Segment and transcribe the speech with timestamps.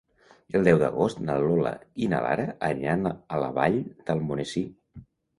[0.59, 1.73] El deu d'agost na Lola
[2.05, 3.77] i na Lara aniran a la Vall
[4.09, 4.65] d'Almonesir.